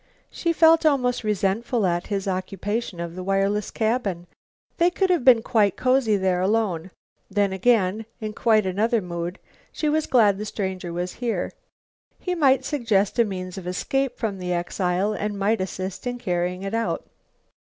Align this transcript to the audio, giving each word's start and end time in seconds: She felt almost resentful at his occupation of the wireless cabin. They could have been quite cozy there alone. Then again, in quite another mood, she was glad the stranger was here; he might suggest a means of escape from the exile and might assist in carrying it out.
She 0.31 0.51
felt 0.51 0.83
almost 0.83 1.23
resentful 1.23 1.85
at 1.85 2.07
his 2.07 2.27
occupation 2.27 2.99
of 2.99 3.13
the 3.15 3.21
wireless 3.21 3.69
cabin. 3.69 4.25
They 4.77 4.89
could 4.89 5.11
have 5.11 5.23
been 5.23 5.43
quite 5.43 5.77
cozy 5.77 6.17
there 6.17 6.41
alone. 6.41 6.89
Then 7.29 7.53
again, 7.53 8.07
in 8.19 8.33
quite 8.33 8.65
another 8.65 8.99
mood, 8.99 9.37
she 9.71 9.89
was 9.89 10.07
glad 10.07 10.39
the 10.39 10.43
stranger 10.45 10.91
was 10.91 11.13
here; 11.21 11.51
he 12.17 12.33
might 12.33 12.65
suggest 12.65 13.19
a 13.19 13.23
means 13.23 13.59
of 13.59 13.67
escape 13.67 14.17
from 14.17 14.39
the 14.39 14.53
exile 14.53 15.13
and 15.13 15.37
might 15.37 15.61
assist 15.61 16.07
in 16.07 16.17
carrying 16.17 16.63
it 16.63 16.73
out. 16.73 17.05